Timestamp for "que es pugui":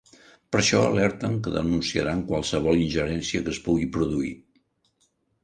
3.45-3.87